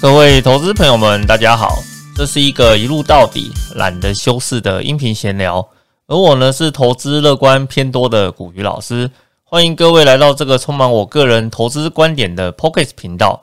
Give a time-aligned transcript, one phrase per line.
[0.00, 1.82] 各位投资朋友们，大家好，
[2.14, 5.68] 这是一个一路到底、懒得修饰的音频闲聊。
[6.06, 9.10] 而我呢，是投资乐观偏多的古鱼老师，
[9.42, 13.40] 欢迎各位来到这个充满我个人投资观点的 Pocket 频道。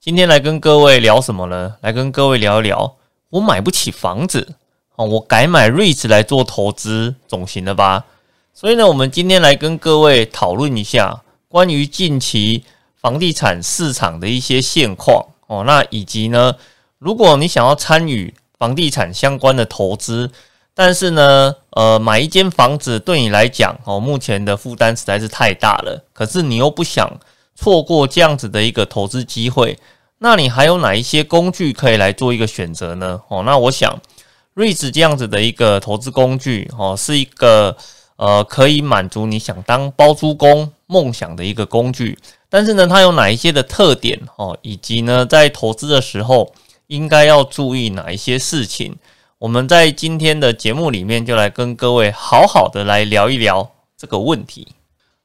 [0.00, 1.74] 今天来跟各位聊什么呢？
[1.82, 2.96] 来跟各位聊一聊，
[3.28, 4.54] 我买不起房子
[4.96, 8.06] 哦，我改买 REITs 来做投资总行了吧？
[8.54, 12.64] 所以呢，我们今天来跟各位讨论一下关于近期
[12.98, 15.22] 房地产市场的一些现况。
[15.48, 16.54] 哦，那以及呢，
[16.98, 20.30] 如果你想要参与房地产相关的投资，
[20.74, 26.04] 但是呢，呃，买一间房子对你来讲，哦，目前的负担实在是太大了。
[26.12, 27.18] 可是你又不想
[27.56, 29.76] 错过这样子的一个投资机会，
[30.18, 33.20] 那你还有哪一些工具可以来做一个选择呢？
[33.28, 33.98] 哦，那我想，
[34.54, 37.76] 瑞子这样子的一个投资工具，哦，是一个
[38.16, 42.18] 呃，可以满足你想当包租公梦想的一个工具。
[42.48, 44.58] 但是呢，它有哪一些的特点哦？
[44.62, 46.52] 以及呢，在投资的时候
[46.88, 48.96] 应该要注意哪一些事情？
[49.38, 54.66] 我们在今天的节目里面就来跟各位好好的来聊一聊这个问题。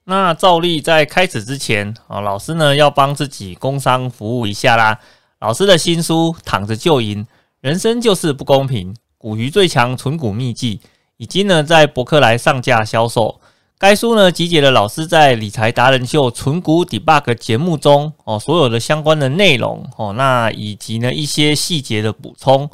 [0.04, 5.00] 那照例在开始之前啊，老师呢要帮自己工商服务一下啦。
[5.40, 7.26] 老师的新书《躺着就赢，
[7.62, 10.82] 人生就是不公平》，股鱼最强存股秘籍，
[11.18, 13.40] 已经呢在博客来上架销售。
[13.84, 22.70] 该书呢集结了老师在理财达人秀纯股 debug 节目中哦所有的相关的内容哦，那以及呢一些细节的补充，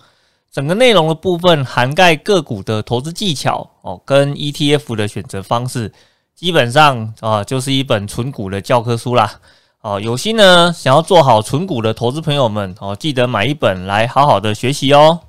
[0.51, 5.91] 整个内容的部分涵盖个股的投资技巧哦，跟 ETF 的选择方式，
[6.35, 9.39] 基本上啊就是一本纯股的教科书啦
[9.81, 9.99] 哦。
[9.99, 15.21] 有心呢想要做好纯股的投资朋友们哦，记得买一本来好好的学习哦。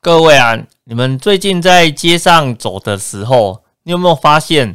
[0.00, 3.65] 各位啊，你们最近在街上走的时候。
[3.86, 4.74] 你有没有发现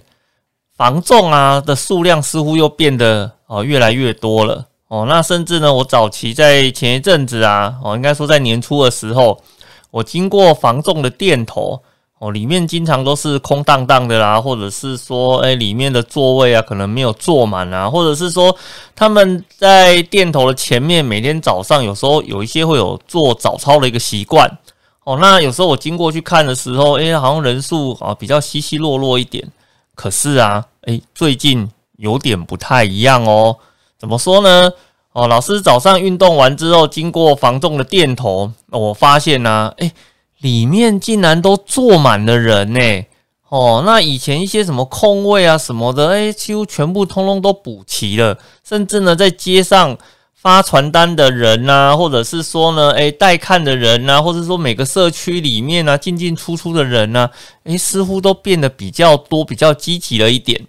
[0.77, 5.05] 房仲啊的数量似乎又变得哦越来越多了哦？
[5.05, 9.37] 那甚至呢，我早期在前一阵子啊哦，应该说在年初的时候，
[9.91, 11.81] 我经过房仲的店头
[12.19, 18.55] 哦，里面经常都是空荡荡的啦，或者是说哎里面的座位啊可能没有坐满啊，或者是说
[18.95, 24.57] 他们在店头的前面每天早上有时候有一些会有做早操的一个习惯。
[25.03, 29.51] 哦，那有时候我经过去看的时候，哎，好像人数啊比较稀稀落落一点。
[29.95, 31.67] 可是啊，哎，最近
[31.97, 33.57] 有点不太一样哦。
[33.97, 34.71] 怎么说呢？
[35.13, 39.91] 哦，老师早上运动完之后，经过防重的店头，我发现呢，哎，
[40.39, 43.05] 里面竟然都坐满了人呢。
[43.49, 49.97] 哦，那以前一些什么空位啊什么的，哎，几乎全部通通都补齐了，甚至呢，在街上。
[50.41, 57.29] 发传单的人呐，或者是说呢，诶，带看的人呐，或者说每个社区里面呢，进进出出的人呢，
[57.65, 60.65] 诶，似乎都变得比较多，比较积极了一点。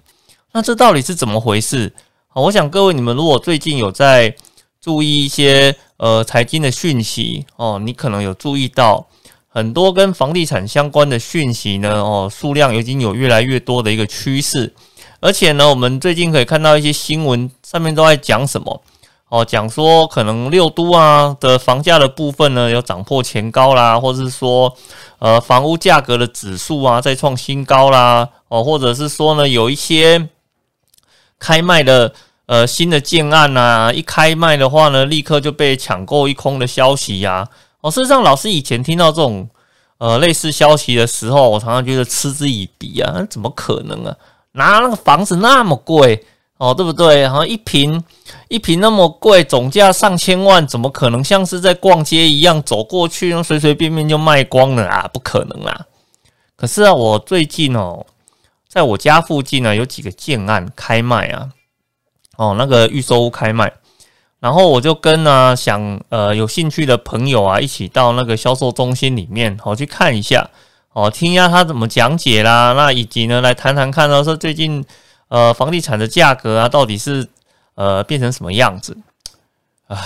[0.53, 1.91] 那这到底是怎么回事？
[2.29, 4.37] 好，我想各位你们如果最近有在
[4.79, 9.07] 注意一些呃财经的讯息哦，你可能有注意到
[9.49, 14.75] 很多跟房地产相关的讯息呢，哦，数量已经有越来越多的一个趋势。
[15.21, 18.83] 而且呢，我们最近可以看到一些新闻上面都在讲什么？
[19.33, 24.77] 哦，讲说可能六都啊的房价的部分呢，有涨破前高啦，或者是说，
[25.21, 30.29] 呃，房屋价格的指数啊再创新高啦，哦，或者是说呢，有一些
[31.39, 32.13] 开卖的
[32.45, 37.49] 呃新的建案呐，一开卖的话呢，立刻就被抢购一空的消息呀。
[37.81, 39.49] 哦，事实上，老师以前听到这种
[39.97, 44.15] 呃类似消息的时候，我常常觉得嗤之以鼻啊，怎么可能啊？
[44.53, 46.27] 拿那个房子那么贵？
[46.63, 47.27] 哦，对不对？
[47.27, 48.01] 好像一瓶
[48.47, 55.11] 一瓶那么贵，总价上千万，怎么可能像是在逛街一样走过去，随随便便就卖光了啊？
[55.13, 55.87] 不可能啦！
[56.55, 58.07] 可是啊，我最近哦，
[58.69, 61.49] 在我家附近呢，有几个建案开卖啊，
[62.37, 63.73] 哦，那个预售屋开卖，
[64.39, 70.49] 然后我就跟呢想呃有兴趣的朋友啊，一起到那个销售中心里面，哦去看一下，
[70.93, 74.85] 哦听一下他怎么讲解啦，那以及呢来谈谈看，到说最近。
[75.33, 77.27] 呃，房地产的价格啊，到底是
[77.75, 78.95] 呃变成什么样子？
[79.87, 79.99] 唉，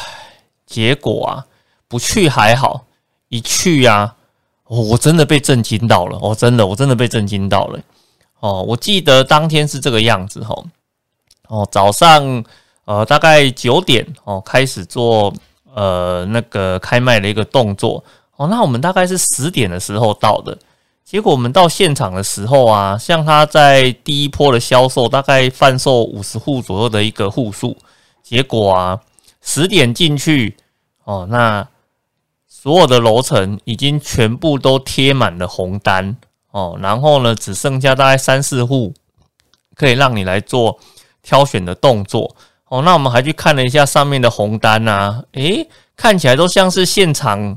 [0.64, 1.44] 结果啊，
[1.88, 2.84] 不去还好，
[3.28, 4.14] 一去呀，
[4.68, 7.80] 我真的被震惊到了，我真的，我真的被震惊到了。
[8.38, 10.54] 哦，我记得当天是这个样子哈。
[11.48, 12.44] 哦，早上
[12.84, 15.34] 呃大概九点哦开始做
[15.74, 18.04] 呃那个开卖的一个动作。
[18.36, 20.56] 哦，那我们大概是十点的时候到的。
[21.06, 27.76] 结果我们到现场的时候啊，像他在第一波的销售，大概贩售五十户左右的一个户数。
[28.24, 29.00] 结果啊，
[29.40, 30.56] 十点进去
[31.04, 31.68] 哦，那
[32.48, 36.16] 所有的楼层已经全部都贴满了红单
[36.50, 38.92] 哦，然后呢，只剩下大概三四户
[39.76, 40.76] 可以让你来做
[41.22, 42.34] 挑选的动作
[42.66, 42.82] 哦。
[42.82, 47.56] 那我们还去看了一下上面的红单呐，诶，看起来都像是现场，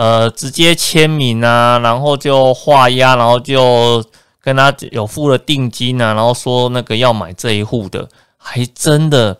[0.00, 4.02] 呃，直接签名啊，然后就画押，然后就
[4.40, 8.08] 跟他有付了定金啊，然后说那个要买这一户的，
[8.38, 9.36] 还真的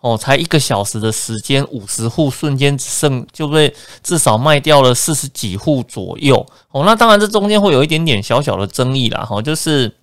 [0.00, 6.84] 哦，才一个小时的时间，五十户瞬间只剩就被至少卖掉了四十几户左右哦。
[6.86, 9.94] 那当然这中间会有一点点小小的争议啦，哈，就是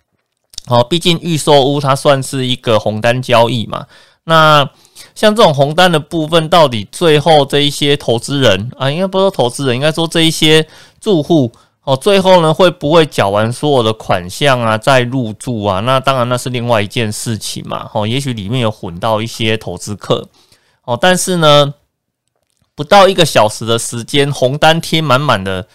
[0.68, 3.88] 哦，毕竟预售屋它算是一个红单交易嘛。
[4.25, 4.69] 那
[5.15, 10.67] 像这种红单的部分，到底最后这一些投资人啊，应该不说投资人，应该说这一些
[11.00, 11.50] 住户
[11.85, 15.79] 哦，最后呢会不会缴完所有的款项啊，再入住啊？
[15.79, 17.89] 那当然那是另外一件事情嘛。
[17.94, 20.27] 哦，也许里面有混到一些投资客
[20.83, 21.73] 哦，但是呢，
[22.75, 25.65] 不到一个小时的时间，红单贴满满的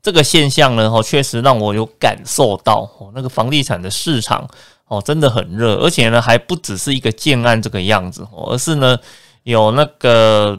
[0.00, 4.48] 这个现象呢，哦，确实让我有感受到哦，那个房地产的市场。
[4.90, 8.98] 哦，真的很热，而且呢，还不只是一个建案这个样子哦，而是呢，
[9.44, 10.58] 有那个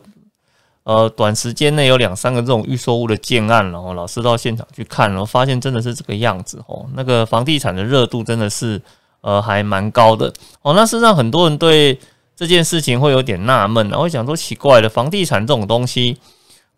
[0.83, 6.85] 呃，短时间内有两三个这种预售物的建案，然后老师到现场去看，然后发现真的是这个样子哦。
[6.93, 8.81] 那个房地产的热度真的是
[9.19, 10.31] 呃还蛮高的
[10.61, 10.73] 哦。
[10.73, 11.99] 那事实上，很多人对
[12.33, 16.17] 这件事情会有点纳闷，然后想说奇怪的，房地产这种东西，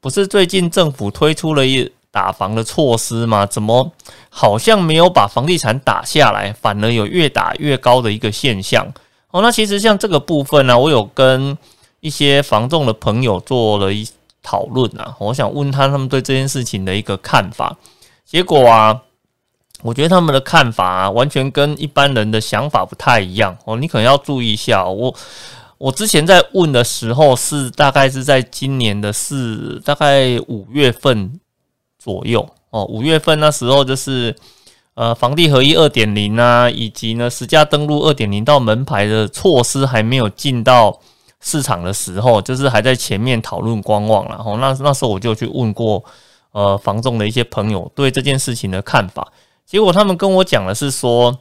[0.02, 1.92] 不是最近政府推出了一。
[2.14, 3.44] 打房的措施吗？
[3.44, 3.92] 怎么
[4.30, 8.86] 好像没有把房地产打下来，反而有越打越高的一个现象？
[9.32, 11.58] 哦，那其实像这个部分呢，我有跟
[12.02, 14.08] 一些房仲的朋友做了一
[14.44, 17.76] 讨论啊，我想问他他们对这件事情的一个看法。
[18.24, 19.02] 结果啊，
[19.82, 23.76] 我觉得他们的看法啊，完全跟一般人的想法不太一样哦。
[23.78, 25.16] 你可能要注意一下，我
[25.80, 31.40] 我之前在问的时候是大概是在今年的四大概五月份。
[32.04, 34.36] 左右哦，五月份那时候就是
[34.96, 41.00] 呃，房地合一二点零啊，以及呢实价登录二点零到门牌的措施还没有进到
[41.40, 44.36] 市场的时候，就是还在前面讨论观望了。
[44.46, 46.04] 哦，那那时候我就去问过
[46.52, 49.32] 呃房仲的一些朋友对这件事情的看法，
[49.66, 51.40] 结果他们跟我讲的是说，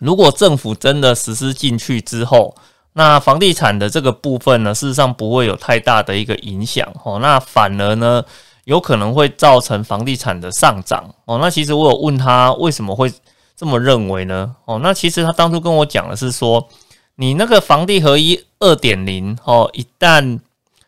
[0.00, 2.54] 如果政府真的实施进去之后，
[2.94, 8.24] 那房地产的这个部分呢，事实上不会有太大的一个影响哦，那反而呢。
[8.64, 11.38] 有可能会造成房地产的上涨哦。
[11.38, 13.12] 那其实我有问他为什么会
[13.56, 14.54] 这么认为呢？
[14.64, 16.68] 哦，那其实他当初跟我讲的是说，
[17.16, 20.40] 你那个房地合一二点零哦，一旦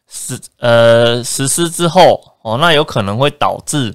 [0.09, 3.95] 实呃实施之后哦，那有可能会导致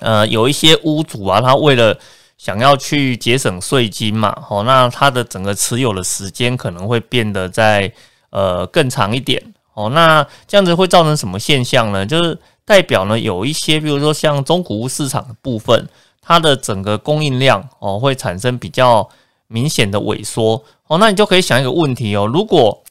[0.00, 1.98] 呃有一些屋主啊，他为了
[2.36, 7.92] 想要去节省税金嘛，哦，那他的整个持有的时间可能会变得在
[8.30, 9.42] 呃更长一点
[9.74, 9.90] 哦。
[9.90, 12.04] 那这样子会造成什么现象呢？
[12.06, 15.86] 就是代表呢，有一些，比如说像中古屋市场的部分，
[16.22, 19.06] 它的整个供应量哦，会产生比较
[19.48, 20.96] 明显的萎缩哦。
[20.96, 22.82] 那你就可以想一个问题哦，如果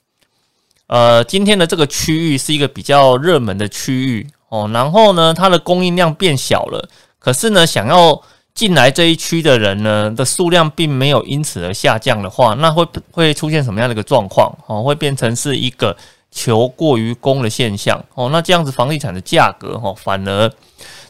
[0.85, 6.87] 呃今天的这个区域是一个比较热门的区域哦，然后呢它的供应量变小了，
[7.17, 8.21] 可是呢想要
[8.53, 14.83] 进来这一区的人呢的数量并没有因此而下降的话，那会会出现什么样的一个状况哦？
[14.83, 15.97] 会变成是一个。
[16.33, 20.51] 求过于供的现象哦，那这样子房地产的价格哈，反而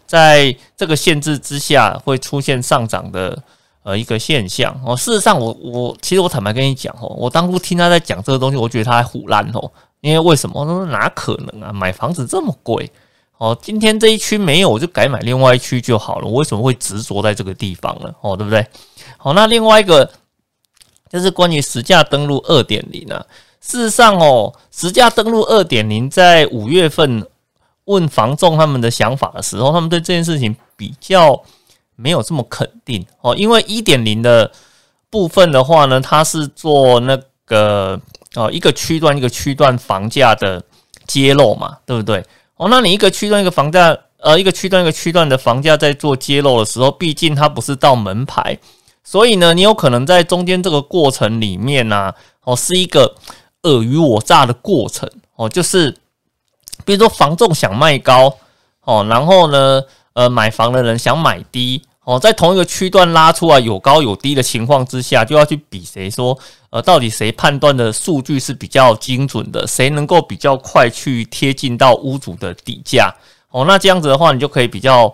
[0.06, 3.42] 在这个限制之下会出现上涨的
[3.84, 4.96] 呃一个现象哦。
[4.98, 9.72] 事实上，我我其实我坦白跟你讲哦，我当初听他在讲这个东西，我觉得他还唬烂哦。
[10.02, 10.60] 因为为什么？
[10.62, 11.72] 我说哪可能啊？
[11.72, 12.92] 买房子这么贵
[13.38, 16.28] 哦，今天这一区没有，我就改买另外一区就好了。
[16.28, 18.14] 我为什么会执着在这个地方呢？
[18.20, 18.68] 哦，对不对？
[19.18, 20.12] 好，那另外一个
[21.10, 23.26] 就是关于实价登录二点零啊。
[23.66, 27.26] 事实上哦，实价登录二点零在五月份
[27.86, 31.42] 问房仲他们的想法的时候，他们对这件事情比较
[31.96, 33.34] 没有这么肯定哦。
[33.38, 34.52] 因为一点零的
[35.10, 37.98] 部分的话呢，它是做那个
[38.36, 40.62] 哦一个区段一个区段房价的
[41.08, 42.22] 揭露嘛，对不对？
[42.58, 48.60] 哦，那你一个区段一个房价呃一个区段一个区段的房价在做揭露的时候，毕竟它不是到门牌，
[49.06, 53.16] 所以呢，你有可能在中间这个过程里面呢，哦是一个。
[53.64, 55.92] 尔虞我诈的过程哦，就是
[56.86, 58.38] 比如说房仲想卖高
[58.84, 59.82] 哦，然后呢，
[60.14, 66.38] 呃，买房的人想买低哦，在同一个区段拉出来有高有低的情况之下，就要去比谁说，
[66.70, 73.14] 呃，到底谁判断的数据是比较精准的，谁能够比较快去贴近到屋主的底价
[73.50, 75.14] 哦，那这样子的话，你就可以比较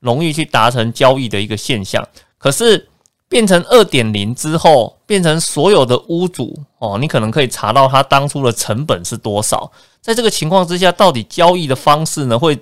[0.00, 2.06] 容易去达成交易的一个现象。
[2.38, 2.86] 可是。
[3.30, 9.70] 变成二点零之后，变成所有的屋主哦，你可能可以查到他当初的成本是多少。
[10.00, 12.58] 在这个情况之下，到底交易的方式呢，会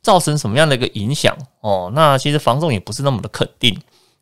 [0.00, 1.92] 造成什么样的一个影响哦？
[1.94, 3.78] 那其实房仲也不是那么的肯定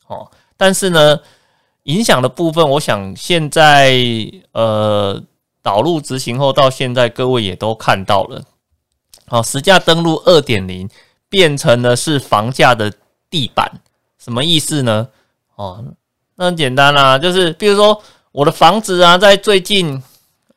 [0.09, 0.28] 哦。
[0.57, 1.21] 但是呢，
[1.85, 3.97] 影响的部分，我想现在
[4.50, 5.23] 呃，
[5.62, 8.42] 导入执行后到现在，各位也都看到了，
[9.28, 10.90] 好，实价登录二点零
[11.28, 12.92] 变成了是房价的
[13.31, 13.81] 地板，
[14.19, 15.07] 什么意思呢？
[15.62, 15.85] 哦，
[16.37, 18.00] 那很简单啦，就是比如说
[18.33, 20.02] 我的房子啊，在最近，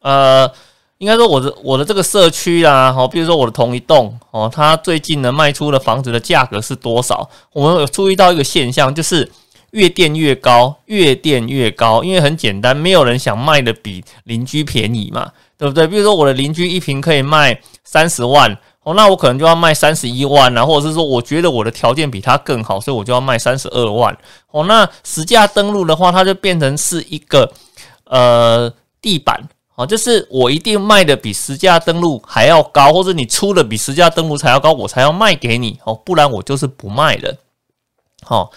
[0.02, 0.52] 呃。
[1.00, 7.30] 应该说我的我的这个社区啊，哦，比如说我的同一栋哦，它最近呢卖出的房子的价格是多少？
[7.52, 9.30] 我们有注意到一个现象，就是
[9.72, 12.02] 越垫越高，越垫越高。
[12.02, 15.86] 因为很简单，没有人想卖的比邻居便宜嘛，对不对？
[15.86, 24.16] 比如说我的邻居一平可以卖三十万哦，那我可能就要卖三十一万啊，或者是说我觉得我的条件比他更好，所以我就要卖三十二万
[24.52, 24.64] 哦。
[24.66, 27.52] 那实价登录的话，它就变成是一个
[28.06, 29.50] 呃地板。
[29.78, 37.36] 哦，就是我一定卖的比实价登录还要高，或者你出的比实价登录才要高，我才要卖给你哦，不然我就是不卖的。
[38.24, 38.52] 好，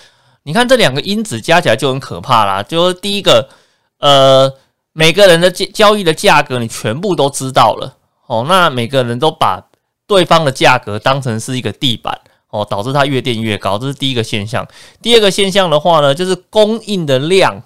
[0.44, 2.62] 你看这两个因子加起来就很可怕啦。
[2.62, 3.48] 就是第一个，
[3.98, 4.52] 呃，
[4.92, 7.96] 每个人的交交易的价格你全部都知道了
[8.28, 9.60] 哦，那每个人都把
[10.08, 12.18] 对方的价格当成是一个地板
[12.50, 14.66] 哦，导致它越垫越高，这是第一个现象。
[15.00, 17.62] 第二个现象的话呢，就是供应的量。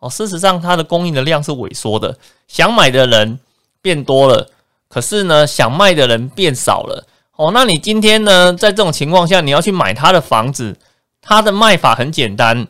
[0.00, 3.40] 哦，事实上，它的供应的量是萎缩的，想买的人
[3.82, 4.48] 变多了，
[4.88, 7.04] 可是呢，想卖的人变少了。
[7.34, 10.76] 哦，那你今天呢，在这种情况下，你要去买他的房子，
[11.20, 12.68] 他的卖法很简单，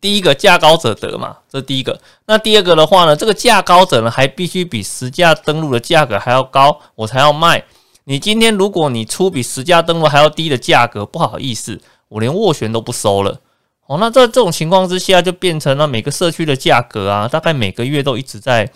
[0.00, 1.98] 第一个价高者得嘛，这是第一个。
[2.26, 7.64] 那第二个的话呢，这个价高者呢，还必须比实价登录的价格还要高，我才要卖。
[8.10, 13.38] 你今天如果你出比十家登录还要低的价格，不好意思，我连斡旋都不收了。
[13.86, 18.68] 哦，那在这种情况之下，就变成了每个社区的价格啊，大概每个月都一直在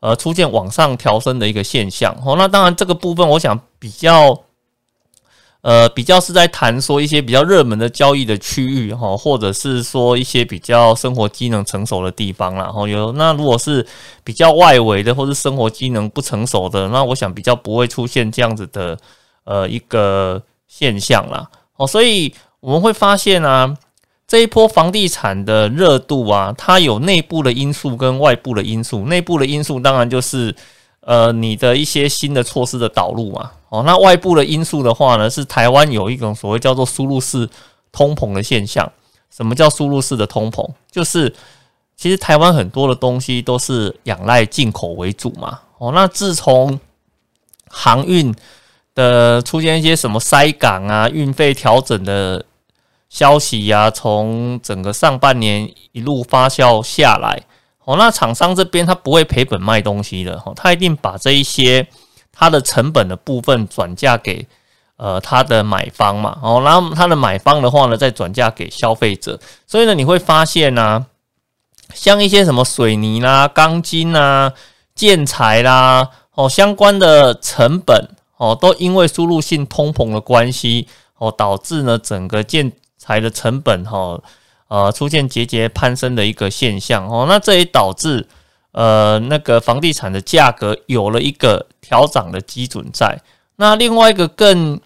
[0.00, 2.12] 呃出现往上调升的一个现象。
[2.26, 4.36] 哦，那当然这个部分，我想比较
[5.62, 12.70] 呃比较是在谈说一些比较热门的交易的区域哈，或者是说一些比较生活机能成熟的地方啦。
[12.74, 13.84] 哦，有那如果是
[14.22, 18.98] 比较外围的，或是生活机能不成熟的，那我想比较不会出现这样子的
[19.44, 21.48] 呃一个现象啦。
[21.76, 23.76] 哦，所以我们会发现啊。
[24.24, 29.04] 这一波房地产的热度啊，它有内部的因素跟外部的因素。
[29.04, 30.54] 内部的因素当然就是
[31.00, 33.50] 呃你的一些新的措施的导入嘛。
[33.72, 37.48] 哦，那外部的因素的话呢，是台湾有一种所谓叫做输入式
[37.90, 38.92] 通膨的现象。
[39.34, 40.68] 什么叫输入式的通膨？
[40.90, 41.34] 就是
[41.96, 45.60] 其实台湾很多的东西都是仰赖进口为主嘛。
[45.78, 46.78] 哦，那自从
[47.70, 48.34] 航运
[48.94, 52.44] 的出现一些什么塞港啊、运费调整的。
[53.08, 57.42] 消息呀，从整个上半年一路发酵下来，
[57.84, 61.86] 哦，那厂商这边他不会赔本卖东西的，哦，他一定把这一些
[62.32, 64.46] 他的成本的部分转嫁给
[64.96, 71.06] 呃他的买方嘛，哦，然后他的买方的话呢，再转嫁给消费者，所以呢，你会发现呢，
[71.94, 74.52] 像一些什么水泥啦、钢筋啊、
[74.94, 84.20] 建材啦，哦，相关的成本哦，都因为输入性通膨的关系，哦，导致呢整个建材的成本哈，
[84.68, 87.06] 呃，出现节节攀升的一个现象。
[87.08, 88.26] 哦，那这也导致
[88.72, 93.20] 呃那个房地产的价格有了一个调涨的基准在。
[93.56, 94.80] 那另外一个更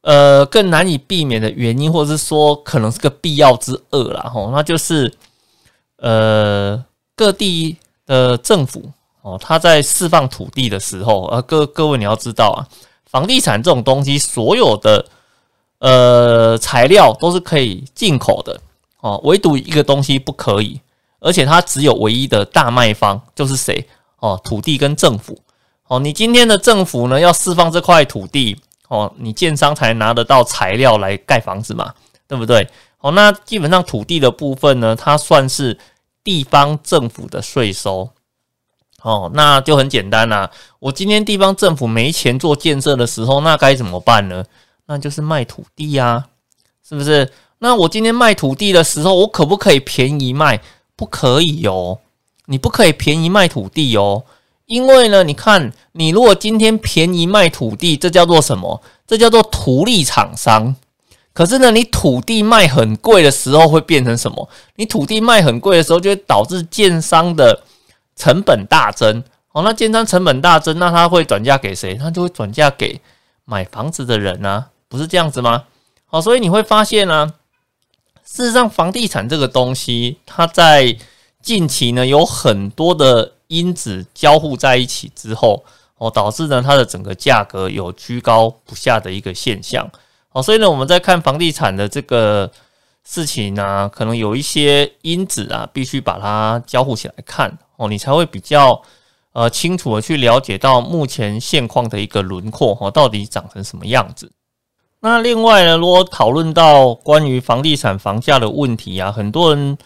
[0.00, 5.12] 呃更难以避免的原因，或者是说可能是个必要之恶啦吼，那就是
[5.98, 6.82] 呃
[7.14, 12.64] 各地的政府哦，他在释放土地的时候，呃各各位你要知道啊，
[13.04, 15.04] 房地产这种东西所有的。
[15.82, 18.60] 呃，材料都是可以进口的
[19.00, 20.78] 哦，唯独一个东西不可以，
[21.20, 25.38] 而且它只有唯一的大卖方就是谁哦，土地跟政府
[25.90, 25.98] 哦。
[25.98, 28.56] 你今天的政府呢要释放这块土地
[28.88, 31.92] 哦，你建商才拿得到材料来盖房子嘛，
[32.26, 32.66] 对不对？
[33.00, 35.78] 哦，那基本上土地的部分呢，它算是
[36.22, 38.10] 地方政府的税收
[39.02, 40.50] 哦，那就很简单啦。
[40.78, 44.44] 我今天地方政府没钱做建设的时候，那该怎么办呢？
[44.86, 46.26] 那就是卖土地呀，
[46.86, 47.32] 是不是？
[47.60, 50.60] 那我今天卖土地的时候，我可不可以便宜卖？
[50.96, 52.00] 不可以哦，
[52.46, 54.24] 你不可以便宜卖土地哦，
[54.70, 58.80] 因为呢，你看，你如果今天便宜卖土地，这叫做什么？
[59.04, 60.76] 这叫做图利厂商。
[61.32, 64.48] 可是呢，你土地卖很贵的时候，会变成什么？
[64.76, 67.64] 你土地卖很贵的时候，就会导致建商的
[68.14, 69.24] 成本大增。
[69.50, 71.96] 哦，那建商成本大增，那他会转嫁给谁？
[71.96, 73.00] 他就会转嫁给
[73.44, 74.68] 买房子的人啊。
[74.88, 75.64] 不是这样子吗？
[76.06, 77.34] 好，所以你会发现呢，
[78.24, 80.96] 事实上，房地产这个东西，它在
[81.42, 85.64] 近期呢有很多的因子交互在一起之后，
[85.98, 89.90] 哦，导致呢它的整个价格有居高不下的一个现象。
[90.28, 92.48] 好，所以呢，我们在看房地产的这个
[93.04, 98.80] 事情呢，可能有一些因子啊，必须把它交互起来看哦，你才会比较
[99.32, 104.30] 呃清楚的去了解到目前现况的一个轮廓哈，到底长成什么样子。
[105.00, 109.76] 那另外呢，如果讨论到关于房地产房价的问题啊，很多人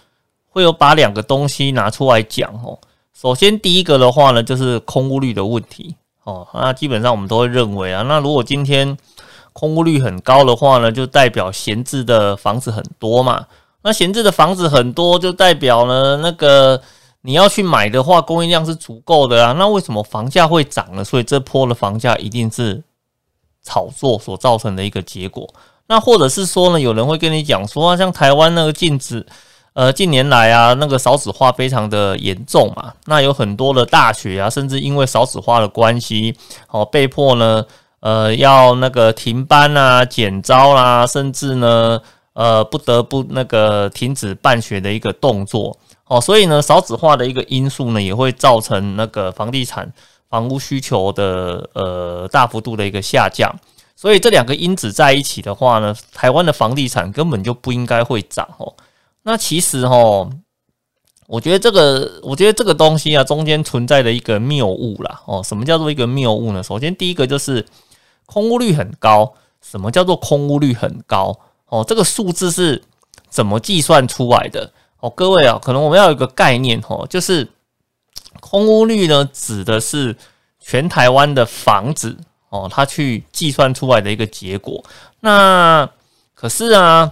[0.50, 2.78] 会有把两个东西拿出来讲哦。
[3.18, 6.46] 首先第一个的话呢，就是空屋率的问题哦。
[6.52, 8.96] 那基本上我们都会认为啊，那如果今天
[9.52, 13.46] 空屋率很高的话呢，就代表闲置的房子很多嘛。
[13.82, 16.80] 那闲置的房子很多，就代表呢，那个
[17.20, 19.52] 你要去买的话，供应量是足够的啊。
[19.52, 21.04] 那为什么房价会涨呢？
[21.04, 22.82] 所以这波的房价一定是
[23.62, 25.48] 炒作所造成的一个结果。
[25.86, 29.24] 那或者是说呢，有人会跟你讲说啊，像台湾那个禁止，
[29.74, 32.94] 呃，近年来啊，那个少子化非常的严重嘛。
[33.04, 36.34] 那有很多的大学啊，甚至因为少子化的关系，
[36.70, 37.64] 哦，被迫呢，
[38.00, 42.00] 呃，要那个停班啊、减招啦，甚至呢。
[42.34, 45.78] 呃，不得不那个停止办学的一个动作
[46.08, 49.92] 哦，所以呢，少子化的一个因素呢，也会造成那个房地产
[50.28, 53.48] 房屋需求的呃大幅度的一个下降。
[53.94, 58.74] 所以这两个因子在一起的话呢，台湾的房地产根本就不应该会涨哦。
[59.24, 60.30] 那其实哦，
[61.26, 65.42] 我觉得这个，我觉得这个东西啊，中间存在的一个谬误啦哦。
[65.42, 66.62] 什么叫做一个谬误呢？
[66.62, 67.66] 首先第一个就是
[68.26, 69.34] 空屋率很高。
[69.62, 71.34] 什么叫做空屋率很高？
[71.70, 72.82] 哦，这个数字是
[73.30, 74.70] 怎么计算出来的？
[75.00, 77.48] 哦，各位啊，可能我们要有一个概念哦，就是
[78.40, 80.14] 空屋率呢，指的是
[80.60, 82.14] 全台湾的房子
[82.50, 84.84] 哦，它去计算出来的一个结果。
[85.20, 85.88] 那
[86.34, 87.10] 可是啊，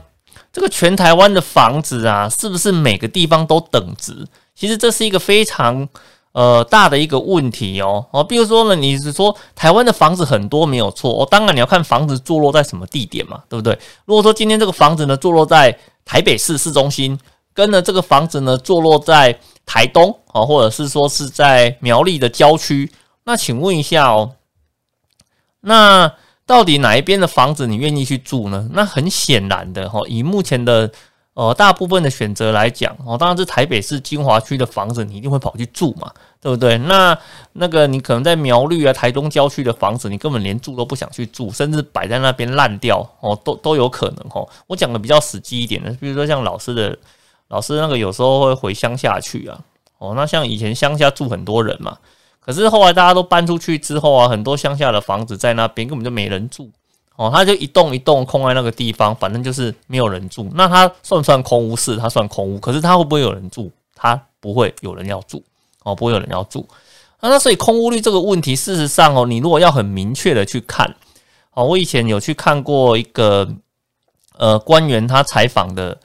[0.52, 4.26] 这个全台湾的房子啊，是不是每个地方都等值？
[4.54, 5.88] 其实这是一个非常。
[6.34, 13.78] 呃，大的一个问题哦，哦，比如说呢，你是说台湾的房子很多没有错哦，当然你要看房子坐落在什么地点嘛，对不对？
[14.06, 17.20] 如果说今天这个房子呢坐落在台北市市中心，
[17.52, 22.90] 跟呢这个房子呢坐落在台东哦，或者是说是在苗栗的郊区，
[23.24, 24.36] 那请问一下哦，
[25.60, 26.10] 那
[26.46, 28.68] 到底哪一边的房子你愿意去住呢？
[28.72, 30.90] 那很显然的哈，以目前的。
[31.34, 36.76] 呃，大部分的选择来讲，哦，当然是台北市金华区的房子，你一定会跑去住嘛，对不对？
[36.76, 37.18] 那
[37.54, 44.46] 那个你可能在苗栗啊、台东郊区的房子，你根本连住都不想去住，甚至摆在那边烂掉，哦，都都有可能哦。
[44.66, 46.94] 我讲的比较实际一点的，比如说像老师的
[47.48, 49.58] 老师那个有时候会回乡下去啊，
[49.96, 51.96] 哦，那像以前乡下住很多人嘛，
[52.44, 56.68] 可是后来大家都搬出去之后啊，很多乡下的房子在那边根本就没人住。
[57.14, 60.50] 哦，它就一栋一栋空在那个地方，反正就是没有人住。
[60.54, 61.76] 那它算不算空屋？
[61.76, 63.70] 是它算空屋，可是它会不会有人住？
[63.94, 65.44] 它不会有人要住
[65.84, 66.66] 哦，不会有人要住。
[67.20, 70.92] 那所以空屋率这个问题，事实上哦，你如果要很明确的去看，
[71.52, 73.46] 哦，我以前有去看过一个
[74.38, 75.96] 呃官员他采访的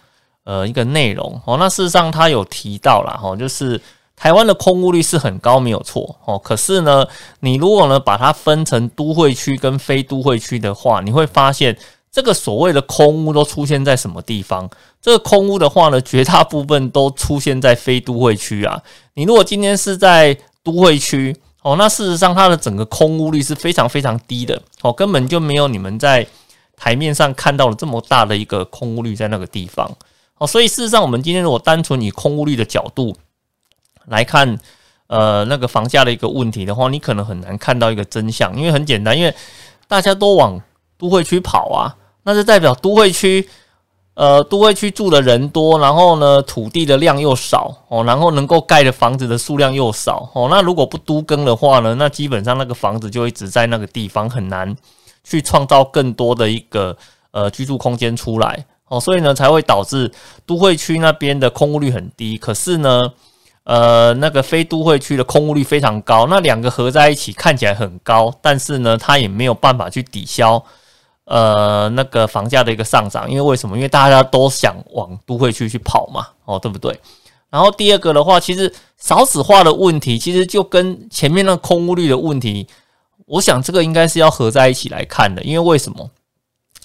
[0.44, 3.82] 呃一个内容哦，那事实上他有提到了哈，就是。
[4.18, 6.38] 台湾的空屋率是很高，没有错哦。
[6.40, 7.06] 可是呢，
[7.40, 11.78] 你如果呢把它分成都会区跟非都会区的话，你会发现
[12.12, 14.68] 这个所谓的空屋都出现在什么地方？
[15.00, 18.82] 这个空屋的话呢，绝大部分都出现在非都会区啊。
[19.14, 26.26] 你如果今天是在都会区哦，那事实上它的整个空屋率是非常非常低的哦，根本就没有你们在
[26.76, 29.90] 台面上看到了这么大的一个空屋率在那个地方
[30.40, 30.48] 哦。
[30.48, 33.16] 所以事实上，我们今天如果单纯以空屋率的角度，
[34.08, 34.58] 来看，
[35.08, 39.34] 呃，那个房价的一个问题的话，你可能很难看到一个真相，因为很简单，因为
[39.88, 40.62] 大家都往
[40.98, 43.48] 都会区跑啊，那就代表都会区，
[44.16, 54.76] 呃，都会区住的人多，然后呢，土地的量又少哦，然后能够盖的房子的数量又少哦，那如果不都更的话呢，那基本上那个房子就一直在那个地方，很难
[55.24, 56.98] 去创造更多的一个
[57.32, 60.12] 呃居住空间出来哦，所以呢，才会导致
[60.46, 63.12] 都会区那边的空屋率很低，可是呢。
[63.68, 70.64] 呃，那个非都会区的空屋率非常高，那两个合在一起看起来很高，但是呢，它也没有办法去抵消
[71.26, 73.76] 呃那个房价的一个上涨，因为为什么？
[73.76, 76.98] 因为大家都想往都会区去跑嘛，哦，对不对？
[77.50, 82.66] 然后第二个的话，其实少子化的问题，其实就跟前面那空屋率的问题，
[83.26, 86.10] 我想这个应该是要合在一起来看的，因为为什么？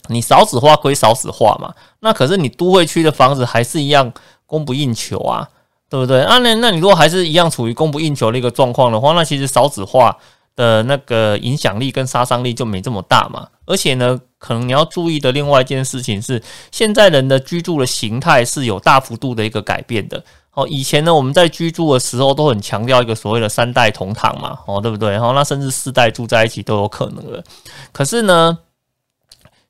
[0.08, 4.12] 你少子化归少子化嘛，那可是你都会区的房子还是一样
[4.46, 5.48] 供不应求啊。
[5.92, 6.22] 对不对？
[6.22, 10.16] 啊，那那你如果还是一样处于供不应求的一个状况的话，那其实少子化
[10.56, 13.46] 的那个影响力跟杀伤力就没这么大嘛。
[13.66, 20.24] 而且呢，可能你要注意的另外一件事情是，现在人的居住的形态是有大幅度的一个改变的。
[20.54, 25.10] 哦，以前呢，我们在居住的时候都很强调一个所谓的三代同堂嘛，哦，对不对？
[25.10, 27.44] 然哦，那甚至四代住在一起都有可能了。
[27.92, 28.56] 可是呢，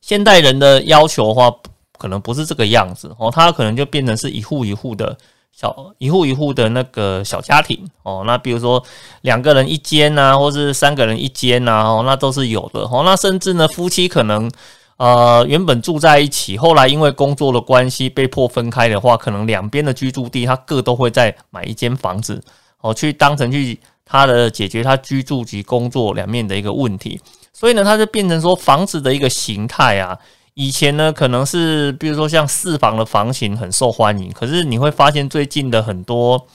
[0.00, 1.52] 现代人的要求的话，
[1.98, 5.18] 可能不是这个样子哦，他可能就变成是一户一户的。
[5.53, 8.83] 小一户一户的那个小家庭哦，那比如说
[9.21, 13.03] 两个人一间呐，或是三个人一间呐，哦，那都是有的哦。
[13.05, 14.51] 那甚至呢，夫妻可能
[14.97, 22.43] 呃原本住在一起，后来因为工作的关系被迫分开的话，可能两边的居住地他各都会再买一间房子
[22.81, 27.21] 哦，去当成去他的解决他居住及工作两面的一个问题。
[27.53, 30.19] 所以呢，它就变成说房子的一个形态啊。
[30.55, 36.47] 以前呢，可能是比如说像四房的房型很受欢迎，可是你会发现最近的很多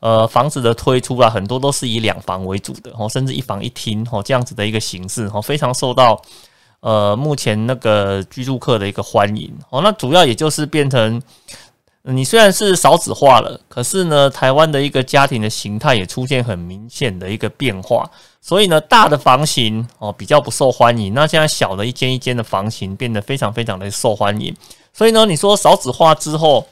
[0.00, 6.20] 呃房子的推出啊，很多都是以两房为主的哦，甚至一房一厅哦这样子的一个形式哦，非常受到
[6.80, 9.80] 呃目前那个居住客的一个欢迎哦。
[9.82, 11.20] 那主要也就是变成。
[12.02, 18.10] 你虽然是少子化了，可是呢，台湾的一个家庭的形态也出现很明显的一个变化，
[18.40, 24.56] 所以呢，大的房型哦比较不受欢迎，那现在小的一间一间的房型变得非常非常的受欢迎，
[24.94, 26.66] 所以呢，你说少子化之后，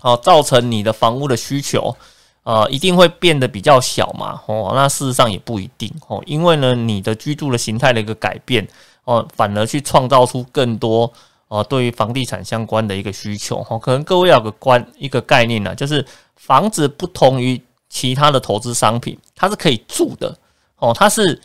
[0.00, 1.94] 哦，造成你的房屋的需求，
[2.42, 4.42] 呃，一定会变得比较小嘛？
[4.46, 8.66] 哦，那事实上也不一定哦，因为呢，你的居住的形态的一个改变，
[9.04, 11.12] 哦，反而去创造出更多。
[11.50, 20.38] 哦，对于房地产相关的一个需求，哦，可能各位有个观一个概念呢，就是房子不同于其他的投资商品，它是可以住的，
[20.78, 21.42] 哦，它是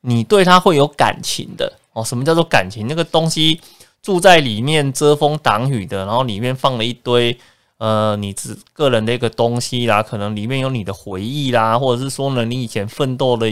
[0.00, 2.88] 你对它会有感情的，哦，什么叫做感情？
[2.88, 3.60] 那个东西
[4.02, 7.38] 住在里面遮风挡雨的，然后里面放了一堆
[7.78, 13.46] 呃，你自个人的一个东西啦，可能里面有你的回忆啦，或者是说呢，你以前奋斗的。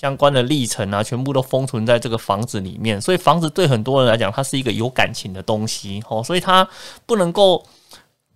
[0.00, 6.66] 相关的历程啊，全部都封存在这个房子里面，所以房子对很多人来讲，它是一个有感情的东西哦，所以它
[7.04, 7.62] 不能够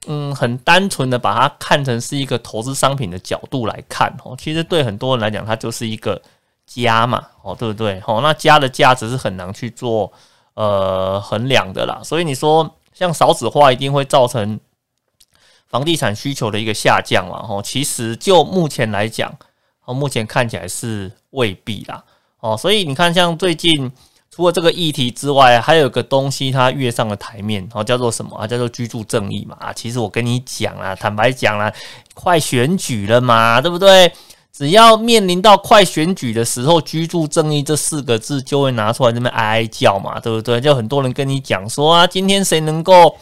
[0.07, 6.21] 嗯很单纯的把它看成是一个投资商品的角度来看哦，其实对很多人来讲，它就是一个
[6.67, 7.99] 家嘛哦，对不对？
[8.07, 10.13] 哦，那家的价值是很难去做
[10.53, 14.61] 呃衡量的啦，所以你说像少子化一定会造成
[15.67, 17.43] 房地产需求的一个下降嘛？
[17.49, 19.35] 哦，其实就目前来讲。
[19.85, 22.03] 哦，目前看起来是未必啦。
[22.41, 23.91] 哦，所以你看，像最近
[24.31, 28.47] 除了这个议题之外，还有个东西它跃上了台面，哦，叫做什么啊？
[28.47, 29.57] 叫做居住正义嘛。
[29.61, 31.73] 啊，其实我跟你讲啊，坦白讲啦，
[32.15, 34.13] 快选举了嘛，对不对？
[34.53, 40.61] 只要面临到快选举的时候，居住正义这四个字就会拿出来这边哀哀叫嘛，对不对？
[40.61, 43.17] 就很多人跟你讲说啊，今天谁能够？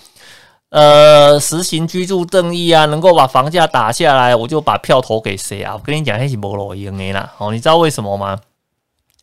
[0.72, 5.74] 呃，实行居住正义啊，能够把房价打下来，我就把票投给谁啊？
[5.74, 7.30] 我跟你讲，那是无路用的啦。
[7.36, 8.40] 哦，你知道为什么吗？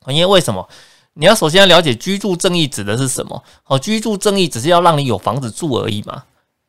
[0.06, 0.70] 因为为什么？
[1.16, 3.44] 你要首先要了解居住正义指的是什么？
[3.66, 6.24] 哦，居住正义只是要让你有房子住而已嘛。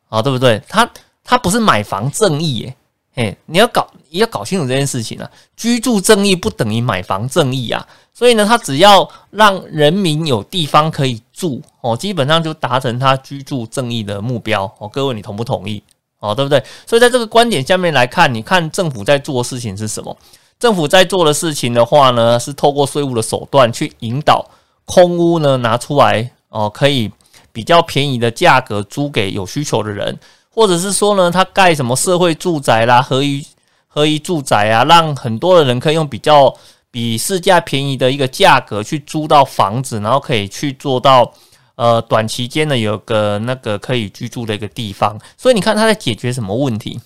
[0.09, 0.59] 啊，对不对？
[0.67, 0.89] 他
[1.23, 2.75] 他不是买房正义耶。
[3.13, 5.29] 嘿，你要搞，你要搞清楚这件事情啊！
[5.57, 14.87] 居住正义不等于买房正义啊，所以呢，他只要让人民有地方可以住哦，基本上就达成他居住正义的目标哦。
[14.87, 15.83] 各位，你同不同意？
[16.19, 16.63] 哦，对不对？
[16.87, 20.15] 所以在这个观点下面来看，你看政府在做的事情是什么？
[20.57, 24.49] 政府在做的事情的话呢，是透过税务的手段去引导
[24.85, 27.11] 空屋呢拿出来哦，可以
[27.51, 30.17] 比较便宜的价格租给有需求的人。
[30.53, 33.45] 或者是说呢，他盖什么社会住宅啦、合一
[33.87, 36.53] 合一住宅啊，让很多的人可以用比较
[36.91, 41.33] 比市价便宜的一个价格去租到房子，然后可以去做到
[41.75, 45.17] 呃短期间呢有个那个可以居住的一个地方。
[45.37, 46.99] 所以你看他在解决什么问题？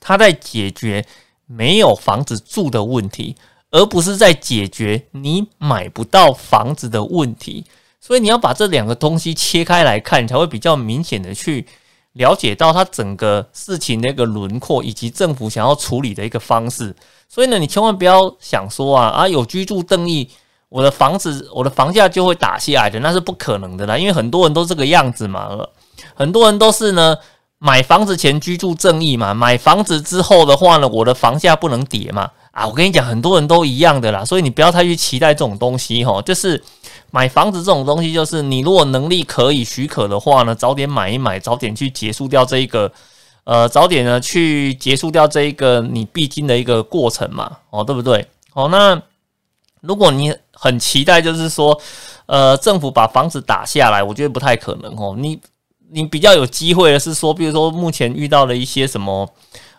[0.00, 1.04] 他在解决
[1.46, 3.36] 没有房子住的问题，
[3.72, 7.64] 而不是在解决你买不到房子的问题。
[8.00, 11.66] 所以你要把这两个东西切开来看，才会比较明显的去。
[12.14, 16.94] 了解到它整个事情的一个轮廓，以及政府想要处理的一个方式，
[17.26, 20.28] 所以呢，你千万不要想说啊啊有居住正义，
[20.68, 25.50] 我的房子我的房价就会打下来的，那是不可能的啦，因为很多人都这个样子嘛，
[26.14, 27.16] 很多人都是呢
[27.58, 36.62] 买房子前居住正义嘛，买房子之后的话呢，我的房价不能跌嘛，啊，我跟你讲，很多人都一样的啦，所以你不要太去期待这种东西哈，就是。
[37.14, 42.90] 买房子这种东西，就是你如果能力可以许可的话呢，早点买一买，早点去结束掉这一个，
[43.44, 48.26] 呃，早点呢去结束掉这一个你必经的一个过程嘛，哦，对不对？
[48.54, 48.98] 哦，那
[49.82, 51.78] 如果你很期待，就是说，
[52.24, 55.14] 呃，政府把房子打下来，我觉得不太可能哦。
[55.18, 55.38] 你
[55.90, 59.28] 你比较有机会的是说，比如说目前遇到了一些什么，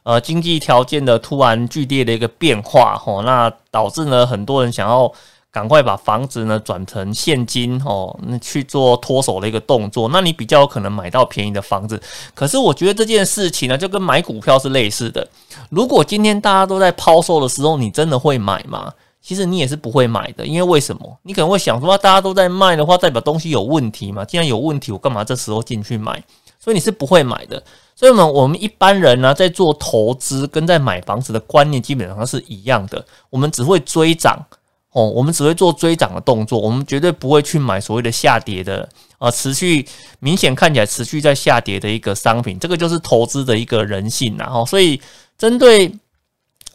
[0.03, 5.11] 呃，经济条件的突然剧烈的一个变化，哦，那导致呢很多人想要。
[5.53, 12.01] 赶快把房子呢转成现金哦，那去做脱手的一个动作，那你比较有可能买到便宜的房子。
[12.33, 15.25] 可是我觉得这件事情呢，就跟买股票是类似的。
[15.69, 18.91] 如果今天大家都在抛售的时候，你真的会买吗？
[19.21, 21.17] 其实你也是不会买的，因为为什么？
[21.21, 24.25] 你可能会想说，大家都在卖的话，代表东西有问题嘛？
[24.25, 26.21] 既然有问题，我干嘛这时候进去买？
[26.59, 27.61] 所以你是不会买的。
[27.95, 33.05] 所以，我们我们一般人呢，在做投资跟在买房子的观念基本上是一样的。
[33.29, 34.37] 我们只会追涨
[34.93, 39.85] 哦，我们只会做追涨的动作，我们绝对不会去买所谓的下跌的啊，持续
[40.19, 42.57] 明显看起来持续在下跌的一个商品。
[42.57, 45.01] 这个就是投资的一个人性然后，所以
[45.37, 45.91] 针对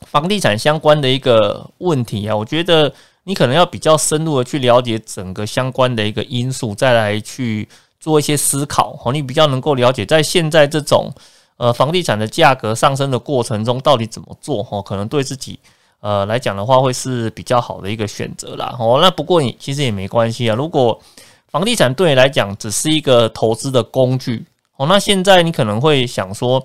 [0.02, 2.92] 房地产相关的一个问题啊，我觉得
[3.24, 7.68] 你可能要比较深入的去了解整个相关的一个因素，再来去。
[8.00, 11.12] 做一些思考，哦，你比较能够了解，在现在这种
[11.56, 15.58] 呃房地产的价格上升的过程中，到底怎么做，哦，可能对自己
[16.00, 21.00] 呃来讲的话，会是比较好的一个选择啦，哦，那不过你其实也没关系啊，如果
[21.48, 24.44] 房地产对你来讲只是一个投资的工具，
[24.76, 26.64] 哦，那现在你可能会想说，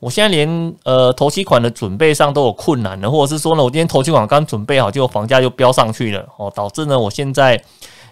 [0.00, 7.62] 我现在连呃投期款的准备上都有困难了，或者是说呢，我今天投期款刚准备好，结果房价就飙上去了，哦，导致呢我现在。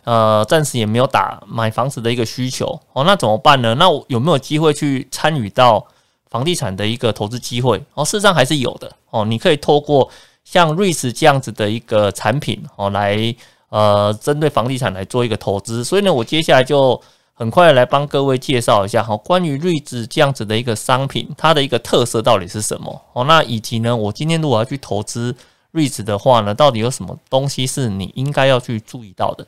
[0.04, 3.74] 呃，暂时也没有打买房子的一个需求哦，那怎么办呢？
[3.74, 5.86] 那我有没有机会去参与到
[6.30, 7.78] 房地产的一个投资机会？
[7.92, 9.26] 哦，事实上还是有的哦。
[9.26, 10.08] 你可以透过
[10.44, 13.34] 像瑞士这样子的一个产品哦，来
[13.68, 15.84] 呃针对房地产来做一个投资。
[15.84, 17.00] 所以呢，我接下来就
[17.34, 23.24] 很快来帮各位介绍一下哈，关于瑞士这样子的一个商品，它的一个特色到底是什么哦？
[23.24, 25.34] 那以及呢，我今天如果要去投资
[25.70, 29.46] 瑞士的话呢，到底有什么东西是你应该要去注意到的？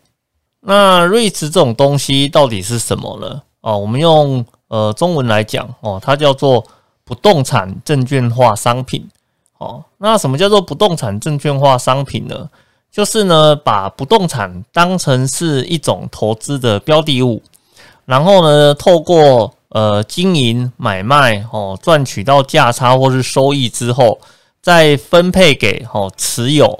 [0.61, 3.42] 那瑞士这种东西到底是什么呢？
[3.61, 6.64] 哦，我们用呃中文来讲哦，它叫做
[7.05, 9.09] 不动产证券化商品。
[9.62, 12.48] 哦，那什么叫做不动产证券化商品呢？
[12.90, 17.40] 就是呢，把不动产当成是一种投资的标的物，
[18.05, 24.18] 然后呢，透过呃经营买卖哦，赚取到价差或是收益之后，
[24.61, 26.79] 再分配给哦持有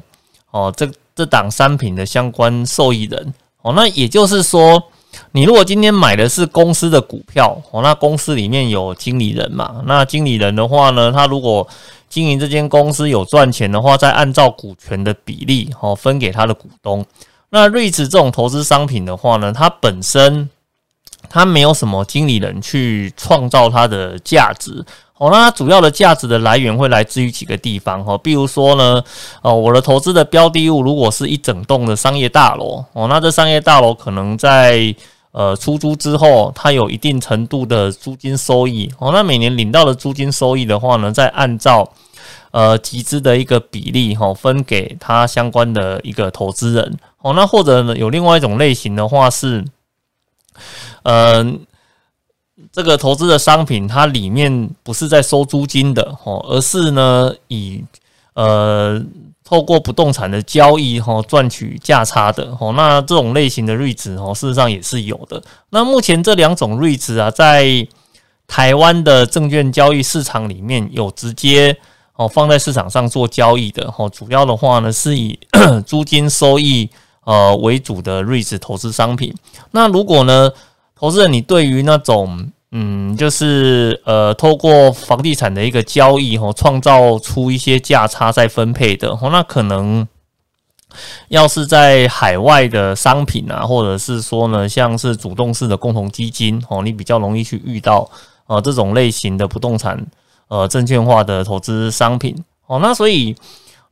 [0.51, 3.33] 哦这这档商品的相关受益人。
[3.63, 4.83] 哦，那也就是说，
[5.33, 9.83] 你如果今天买的是公司的股票，哦，那公司里面有经理人嘛？
[9.87, 11.67] 那经理人的话呢，他如果
[12.09, 17.05] 经营这间公司有赚钱的话，再按照股权的比例，哦，分给他的股东。
[17.49, 20.49] 那瑞驰这种投资商品的话呢，它本身
[21.29, 24.85] 它没有什么经理人去创造它的价值。
[25.17, 29.03] 哦，那它主要的价值的来源会来自于几个地方哈，比如说呢，
[29.41, 34.95] 哦，我的投资的标的物如果是一整栋的商业大楼，哦，那这商业大楼可能在
[35.33, 41.93] 呃出租之后，它有一定程度的租金收益，哦，那每年领到的租金收益的话呢，再按照
[42.53, 49.65] 呃集资的一个比例哈，分给他相关的一个投资人，哦，那或者呢有另外一种类型的话是，
[51.03, 51.67] 嗯。
[52.71, 57.83] 这个投资的商品，它里面不是在收租金的哦，而是呢以
[58.35, 59.03] 呃
[59.45, 62.73] 透过不动产的交易哈赚取价差的哦。
[62.77, 65.43] 那这种类型的瑞值哦，事实上也是有的。
[65.71, 67.87] 那目前这两种瑞值啊，在
[68.47, 71.77] 台湾的证券交易市场里面有直接
[72.15, 74.09] 哦放在市场上做交易的哦。
[74.09, 75.39] 主要的话呢，是以
[75.87, 76.89] 租金收益
[77.25, 79.35] 呃为主的瑞值投资商品。
[79.71, 80.51] 那如果呢？
[80.95, 90.09] 投资人，你对于那种嗯，就是呃，透过房地产的一个交易哦，创造出一些价差再分配的哦，那可能
[91.29, 98.11] 要是在海外的商品啊，或者是说呢，像是主动式的共同基金哦，你比较容易去遇到
[98.47, 100.07] 呃这种类型的不动产
[100.49, 102.35] 呃证券化的投资商品
[102.67, 103.37] 哦，那所以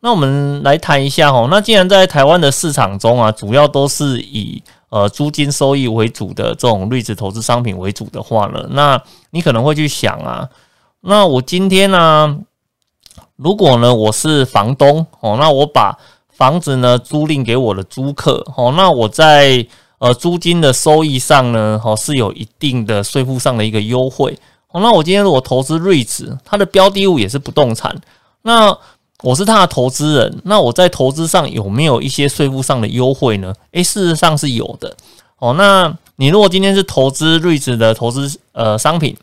[0.00, 9.00] 那我们来谈一下哦，那既然在台湾的市场中啊，主要都是以呃，租金收益为主的这种瑞子投资商品为主的话呢，那
[9.30, 10.48] 你可能会去想啊，
[11.00, 12.38] 那我今天呢，
[13.36, 15.96] 如果呢我是房东哦，那我把
[16.28, 19.64] 房子呢租赁给我的租客哦，那我在
[19.98, 24.36] 呃租金的收益上呢，哦是有一定的税负上的一个优惠
[24.72, 27.96] 哦，那我今天如果投资瑞子，它的标的物也是不动产，
[28.42, 28.76] 那。
[29.22, 33.52] 我是他的投资人，那我在投资上有没有一些税负上的优惠呢？
[33.72, 34.96] 诶，事实上是有的
[35.38, 35.54] 哦。
[35.54, 39.16] 那你如果今天是投资瑞士的投资呃商品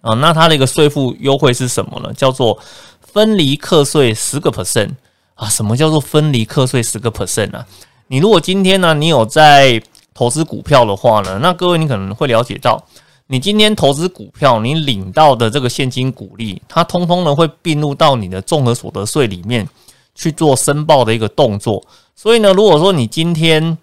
[0.00, 2.12] 啊，那它的一个税负优惠是什么呢？
[2.14, 2.58] 叫做
[3.00, 4.90] 分离课税十个 percent
[5.34, 5.48] 啊。
[5.48, 7.66] 什么叫做分离课税十个 percent 啊？
[8.06, 9.82] 你如果今天呢，你有在
[10.14, 12.82] 投资股票的话呢，那各位你可能会了解到。
[13.26, 19.66] 你今天投资股票，你领到的这个现金股利，它通通呢会并入到你的综合所得税里面
[20.14, 21.82] 去做申报的一个动作。
[22.14, 23.78] 所以呢，如果说你今天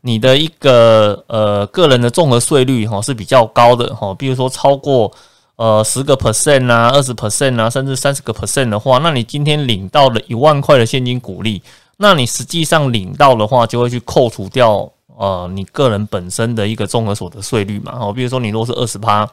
[0.00, 5.12] 你的一个呃个人的综合税率哈是比较高的哈，比如说超过
[5.54, 11.62] 呃十个 percent 啊、二十 percent 啊，甚至三十个 percent 的话，那你今天领到了一万块的现金股利，
[11.98, 14.90] 那你实际上领到的话就会去扣除掉。
[15.20, 19.28] 呃，你个人本身的一个综合所得税率嘛，哦，比如说你如果是二十趴，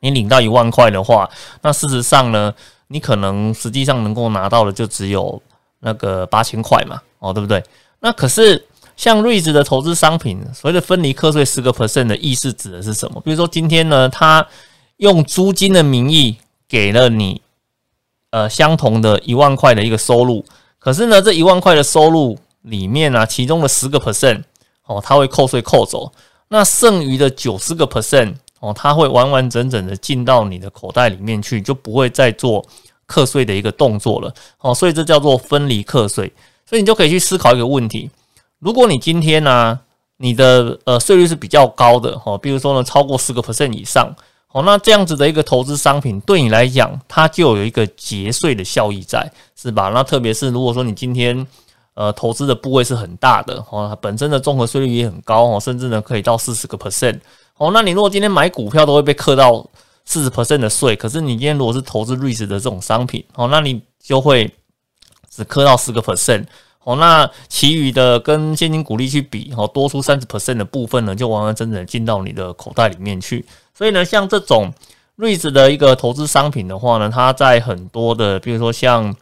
[0.00, 1.30] 你领到一万块的话，
[1.62, 2.52] 那事实上呢，
[2.88, 5.40] 你可能实际上能够拿到的就只有
[5.78, 7.62] 那个八千块嘛，哦，对不对？
[8.00, 13.20] 那可是像瑞子的投资商品，所谓的分离课税十个 percent 的意思指的是什么？
[13.20, 14.44] 比如说今天呢，他
[14.96, 16.36] 用租金的名义
[16.68, 17.40] 给了你
[18.30, 20.44] 呃相同的一万块的一个收入，
[20.80, 24.42] 可是呢，这一万块的收入里面呢，其中的十个 percent
[24.86, 26.12] 哦，他会扣税扣走，
[26.48, 32.64] 那剩余的九十个 percent 哦，他会完完整整的进到你的口袋里面去，就不会再做
[33.06, 36.32] 课税的一个动作了哦，所以这叫做分离课税，
[36.68, 38.10] 所以你就可以去思考一个问题：
[38.58, 39.80] 如果你今天呢，
[40.18, 44.14] 你的呃税率是比较高的哦，比如说呢，超过十个 percent 以上。
[44.52, 49.28] 哦，那这样子的一个投资商品对你来讲，它就有一个节税的效益在，
[49.60, 49.88] 是吧？
[49.92, 51.44] 那特别是如果说你今天
[51.94, 57.18] 呃投资的部位是很大的，哦，本身的综合税率也很高哦，甚至呢可以到四十个 percent。
[57.56, 59.64] 哦，那你如果今天买股票都会被课到
[60.04, 64.52] 四十 percent 的税，可是你今天如果是投资瑞士的这种商品，哦，那你就会
[65.30, 66.44] 只课到四个 percent。
[66.86, 73.42] 哦，那其余的跟现金股利去比，哦，多出三十 percent 的部分呢，就完完整整进到你的口袋里面去。
[73.72, 74.70] 所以呢，像这种
[75.16, 79.16] 瑞子的一个投资商品的话呢，它在很多的，比如说像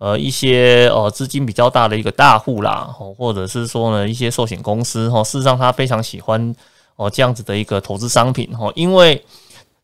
[0.00, 6.52] 呃一些呃资金比较大的一个大户啦，或者是说呢一些寿险公司哈，事实上他非常喜欢
[6.96, 9.24] 哦这样子的一个投资商品哈，因为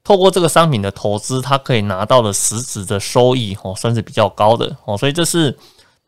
[0.02, 5.57] 透过这个商品的投资，它可以拿到的实质的收益哦，算是比较高的哦，所以这是。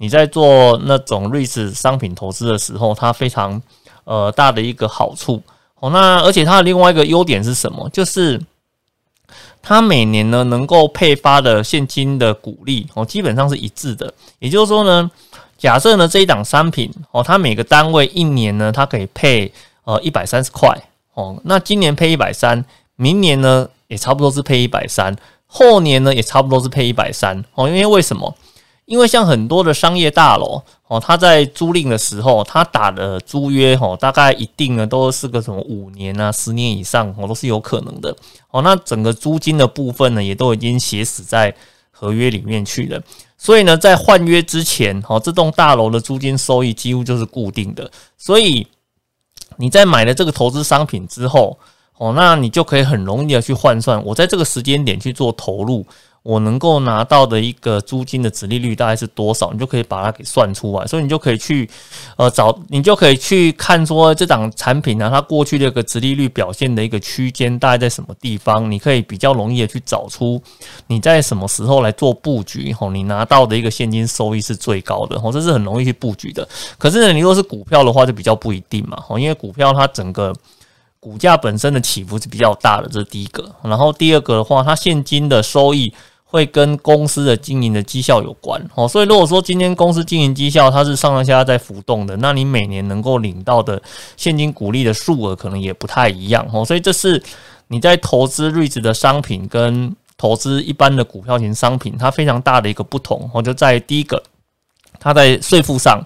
[0.01, 3.61] 你在做那种瑞士商品投资的时候，它非常
[4.05, 5.42] 呃大的一个好处
[5.81, 5.90] 哦。
[5.90, 7.88] 那而且它的另外一个优点是什么？
[7.88, 8.40] 就是
[9.69, 14.11] 它每年呢能够配发的现金的股利哦，基本上是一致的。
[14.39, 15.11] 也就是说呢，
[15.59, 19.53] 假设呢这一档商品哦，它每个单位一年呢它可以配
[19.85, 20.75] 呃一百三十块
[21.13, 21.39] 哦。
[21.45, 22.65] 那今年配一百三，
[22.97, 25.15] 明年呢也差不多是配一百三，
[25.47, 27.69] 后年呢也差不多是配一百三哦。
[27.69, 28.35] 因为为什么？
[28.88, 38.16] 因为像很多的商业大楼哦，他在租赁的时候，他打的租约哦，大概一定呢都是个什么五年啊、十年以上哦，都是有可能的
[38.51, 38.62] 哦。
[38.62, 41.55] 那整个租金的部分呢，也都已经写死在
[41.90, 42.98] 合约里面去了。
[43.37, 47.90] 所以呢，在换约之前哦，这栋大楼的租金收益几乎就是固定的。
[48.16, 48.66] 所以
[49.59, 51.59] 你在买了这个投资商品之后
[51.98, 55.85] 哦，那你就可以很容易的去换算，我在这个时间点去做投入。
[56.23, 59.51] 我能够拿到的一个租金的值利率大概是多少？
[59.53, 61.69] 你就可以把它给算出来，所以你就可以去
[62.17, 68.71] 呃找，你就可以去看说这档产品呢，它过去的一个值利率表现的一个区间大概在什么地方？
[68.71, 70.43] 你可以比较容易的去找出
[70.87, 76.47] 你在什么时候来做布局，吼，你拿到的一个现金收益是最高的，吼，这是很容易去布局的。
[76.77, 80.35] 可是呢，你如果是股票的话，就比较不一定嘛，吼，因为股票它整个
[81.01, 83.51] 股价本身的起伏是比较大的，这是第一个。
[83.63, 85.93] 然后第二个的话，它现金的收益。
[86.31, 93.81] 会跟公司的经营的绩效有关哦，所以如果说今天公司经营绩效它是上上下下在浮动的，那你每年能够领到的
[94.15, 97.23] 现金股利的数额可能也不太一样哦，所以这是
[97.69, 104.23] 你在投资瑞子的商品跟投资一般的股票型商品它非常大的一个不同哦，就在第一个，
[105.01, 105.99] 它在税负上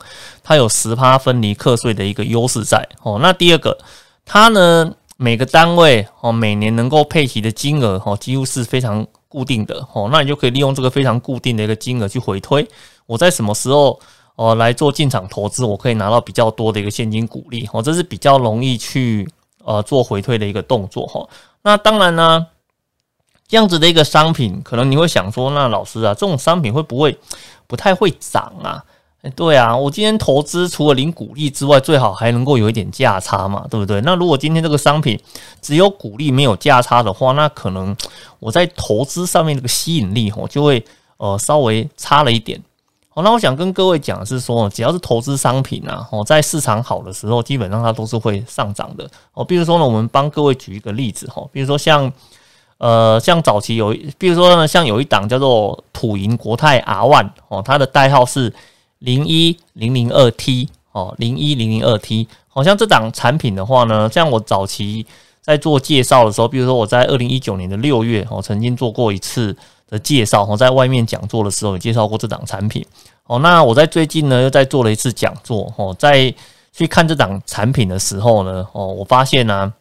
[0.44, 3.76] 它有十趴分离课税的一个优势在哦，那第二个，
[4.24, 9.06] 它呢每个单位哦每年能够配齐的金额哦几乎是非常。
[9.32, 12.68] 固定的哦，那你就可以利用这个非常固定的一个金额去回推。
[13.06, 13.98] 我在什么时候
[14.34, 19.26] 哦来做进场投资，我可以拿到比较多的一个现金股利哦，这是比较容易去
[19.64, 21.26] 呃做回推的一个动作哈。
[21.62, 22.46] 那当然呢，
[23.48, 27.18] 这样子的一个商品，可能你会想说，那老师啊，这种商品会不会
[27.66, 28.84] 不太会涨啊？
[29.30, 34.00] 对啊，我今天投资除了领股利之外，最好还能够有一点价差嘛，对不对？
[34.00, 35.16] 那如果今天这个商品
[35.60, 37.96] 只有股利没有价差的话，那可能
[38.40, 40.84] 我在投资上面这个吸引力哦，就会
[41.18, 42.60] 呃稍微差了一点。
[43.10, 49.08] 好，那我想跟各位讲的是说，只要是投资商品啊，哦，在市场好的时候，基本上它都是会上涨的。
[49.34, 52.12] 哦，比如说呢，我们帮各位举一个例子哈，比如说像
[52.78, 58.52] 呃像早期有，比如说呢，像有一档叫做土银国泰 R One 哦，它的代号是。
[59.02, 65.04] 零一零零二 T 哦，零一零零二 T，好像这档产品的话呢，像我早期
[65.40, 69.56] 在做介绍的时候，比如说我在二零一九年的六月，我曾经做过一次
[69.88, 72.84] 的介绍，我在外面讲座的时候也介绍过这档产品。
[73.24, 76.32] 哦，那我在最近呢又在做了一次讲座，哦，在
[76.72, 79.72] 去看这档产品的时候呢，哦，我发现呢，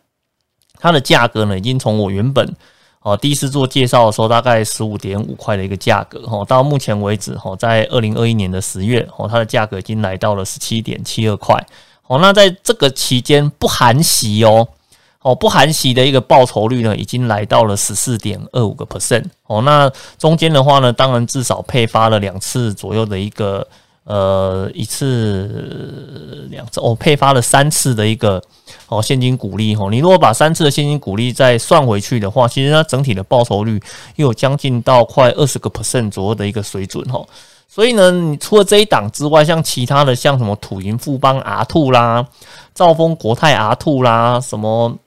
[0.80, 2.56] 它的价格呢已经从我原本。
[3.04, 11.60] 哦，第一次做介绍的时候，大概十五点五块的一个价格，哈，到目前为止，哈，在二零二一年的十月，哦，它的价格已经来到了十七点七二块，
[12.06, 14.68] 哦，那在这个期间不含息哦，
[15.24, 19.64] 哦，不含息的一个报酬率呢，已经来到了十四点二五个 percent 哦。
[19.64, 23.68] 那中间的话呢，当然至少配发了两次左右的一个
[24.04, 28.42] 呃一次两次哦，配发了三次的一个
[28.88, 29.90] 哦现金股利哦。
[29.92, 33.82] 你如果把三次的现金股利再算回去的话，其实它整体的报酬率
[34.16, 37.28] 又有将近到快二十个 percent 左右的一个水准哦。
[37.68, 42.28] 所以呢，你除了这一档之外，像其他的像什么土银富邦 R Two 啦，
[42.74, 44.98] 兆丰国泰 R Two 啦，什么。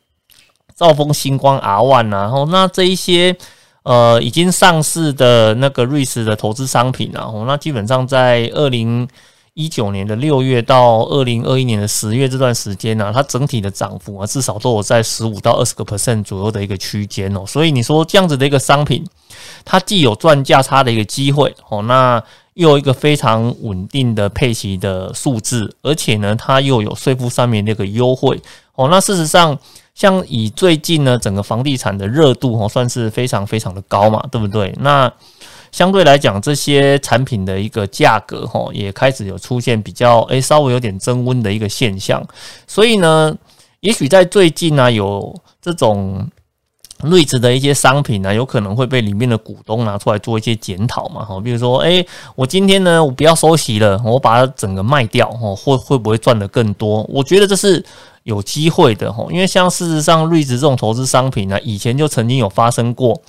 [0.77, 3.37] 兆丰星光 R One 啊，然后那这一些
[3.85, 9.07] 呃已经上市的那个瑞士的投资商品啊，那基本上在二零
[9.53, 17.45] 一九年的六月到二零二一年的十月这段时间呢，它整体的涨幅啊，至少都有在十五到二十个 percent 左右的一个区间哦。
[17.47, 19.07] 所以你说这样子的一个商品，
[19.65, 22.21] 它既有赚价差的一个机会哦，那
[22.55, 28.41] 又有一个非常稳定的配息的数字，而且呢，它又有税负上面那个优惠
[28.77, 28.89] 哦。
[28.91, 29.59] 那事实上。
[29.95, 34.75] 像以最近呢，整个房地产的热度哦，算是非常非常的高嘛，对不对？
[34.81, 35.11] 那
[35.71, 42.25] 相对来讲，这些产品的一个价格哈，也开始有出现比较诶，稍微有点增温的一个现象。
[42.67, 43.33] 所以呢，
[43.81, 46.29] 也许在最近呢，有这种
[47.03, 57.05] 瑞子的一些商品呢，有可能会被里面的股东拿出来做一些检讨嘛，哈，比如说，诶，我今天呢，我不要收息了，我把它整个卖掉，哦，会会不会赚的更多？
[57.09, 57.85] 我觉得这是。
[58.25, 63.23] 有机会的哈，因为像事实上，瑞兹这种投资商品呢，以前就曾经有发生过。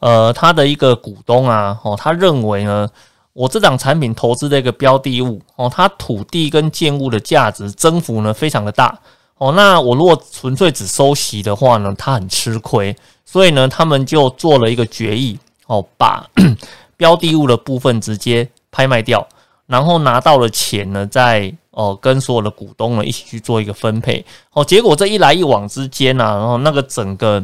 [0.00, 2.88] 呃，他的一个股东啊，哦，他认为呢，
[3.32, 8.98] 我这档产品投资的一个标的物哦，它土地跟建物的价值增幅呢非常的大
[9.38, 9.52] 哦。
[9.52, 15.38] 那我如果纯粹只收息的话呢，他很吃亏，所以呢，他们就做了一个决议
[15.68, 16.28] 哦，把
[16.98, 19.24] 标的物的部分直接拍卖掉，
[19.66, 27.42] 然后拿到了钱呢，在哦，跟所有的股东呢一起去做一个分配，哦，结果这一来一往之间呢，然后那个整个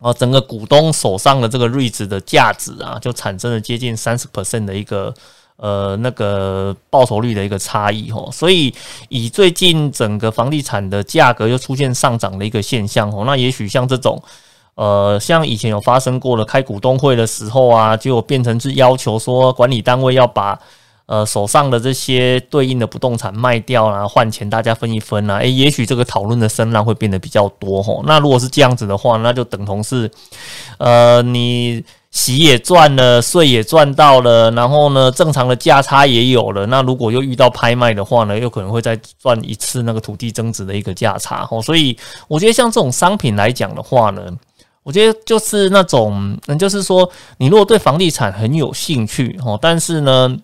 [0.00, 5.14] 哦，整个股东手上的这个瑞子的价值啊，就产生了接近三十 percent 的一个
[5.56, 8.74] 呃那个报酬率的一个差异哦，所以
[9.08, 14.22] 以最近整个房地产的价格又出现上涨的一个现象哦，那也许像这种
[14.74, 20.60] 呃，像以前有发生过了开股东会的时候啊，就变成是要求说管理单位要把。
[21.08, 28.04] 呃，手上的这些对应的不动产卖掉啊，换钱，大家分一分啊，诶，也许这个讨论的声浪会变得比较多吼。
[28.06, 30.10] 那如果是这样子的话，那就等同是，
[30.76, 36.66] 呃，你息也赚了，税也赚到了，然后呢，正常的价差也有了。
[36.66, 41.62] 那如果又遇到拍卖的话呢，又可能会再赚一次那个土地增值的一个价差吼。
[41.62, 41.96] 所以
[42.28, 44.22] 我觉得像这种商品来讲的话呢，
[44.82, 50.36] 我觉得就是那种，嗯，就是说，你如果对房地产很有兴趣吼，但是呢。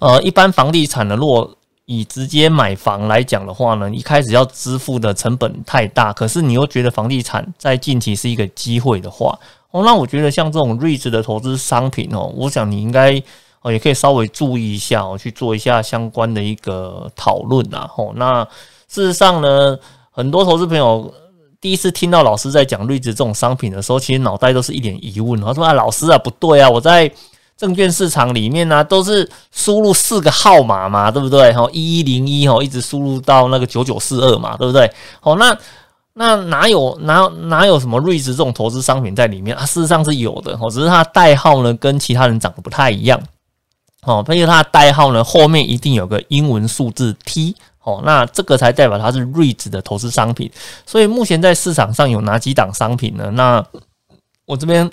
[0.00, 1.54] 呃，一般房地产呢，如果
[1.90, 9.38] 以直接买房来讲的话呢，一开始要支付的成本太大，可是你又觉得房地产在近期是一个机会的话，
[9.70, 13.18] 哦，那我觉得像这种睿智的投资商品哦，我想你应该
[13.62, 17.90] 哦也可以稍微注意一下哦，去做一下相关的一个讨论啊。
[17.96, 18.44] 哦，那
[18.86, 19.78] 事实上呢，
[20.10, 21.10] 很多投资朋友
[21.58, 27.10] 第一次听到老师在讲睿智这种商品的时候，其实脑袋都是一点疑问，他说啊，老师啊，不对啊，我在。
[27.58, 31.52] 证券市场里面呢，都是输入四个号码嘛，对不对？
[31.52, 34.88] 哈，一一零一哈，一直输入到那个九九四二嘛，对不对？
[35.18, 35.58] 好，那
[36.14, 39.66] 那哪有哪哪有什么瑞兹这种投资商品在里面啊？
[39.66, 43.20] 事实上是有的，哦，只是它代号呢跟其他人长得不太一样，
[44.04, 50.48] 哦，因为它的代号呢后面一定有个英文数字 T，哦，那这个才代表它是瑞兹的投资商品。
[50.86, 53.30] 所以目前在市场上有哪几档商品呢？
[53.32, 53.64] 那
[54.48, 54.90] 我这边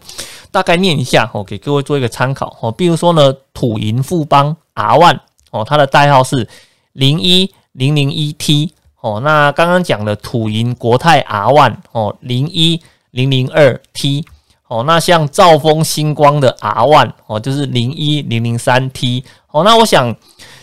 [0.51, 2.70] 大概念一下哦，给各位做一个参考哦。
[2.70, 5.20] 比如说呢，土银富邦 R One
[5.51, 6.45] 哦，它的代号是
[6.91, 9.22] 零一零零一 T 哦。
[9.24, 12.82] 那刚刚讲的土银国泰 R One 哦，零一
[13.12, 14.26] 零零二 T
[14.68, 14.84] 哦。
[14.86, 19.64] 那像兆丰星光的 R One 哦，就是零一零零三 T 哦。
[19.64, 20.14] 那我想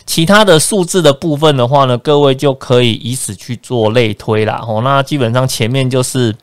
[0.05, 4.81] 其他的数字的部分的话呢，各位就可以以此去做类推啦哦。
[4.83, 6.35] 那基本上前面就是。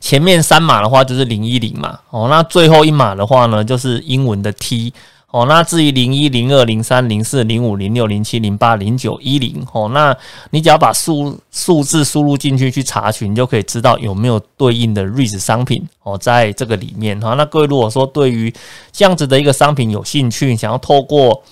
[0.00, 4.92] 前面三码的话就是零一零嘛，哦，那最后一码的话呢就是英文的 T，
[5.30, 10.14] 哦，那至于零一零二零三零四零五零六零七零八零九一零，哦，那
[10.50, 17.34] 你只要把数数字输入进去去查询，就可以知道有没有对应的 REIT 商品哦，在这个里面哈。
[17.34, 18.52] 那各位如果说对于
[18.92, 21.42] 这样子的一个商品有兴趣，想要透过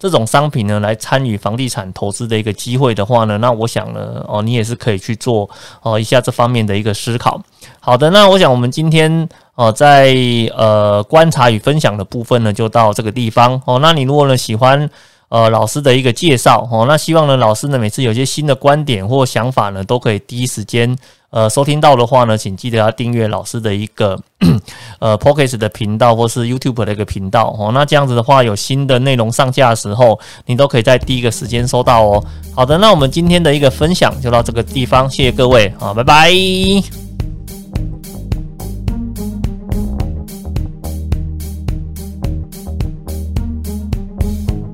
[0.00, 5.48] 这种商品呢，来参与房地产投资的一个机会的话呢，那我想呢，哦，你也是可以去做
[5.82, 7.40] 哦一下这方面的一个思考。
[7.80, 10.14] 好的，那我想我们今天哦，在
[10.56, 13.78] 呃观察与分享的部分呢，就到这个地方哦。
[13.80, 14.88] 那你如果呢喜欢
[15.28, 20.94] 呃老师的一个介绍哦，那希望呢老师呢每次有些新的观点或想法呢，都可以第一时间
[21.30, 24.18] 呃收听到的话呢，请记得要订阅老师的一个
[25.00, 27.70] 呃 p o c k e t 的频道或是 YouTube 的一个频道哦。
[27.72, 32.22] 那这样子的话，有新的内容上架的时候，你都可以在第一个时间收到哦。
[32.54, 37.07] 好的，那我们今天的一个分享就到这个地方，谢谢各位啊，拜拜。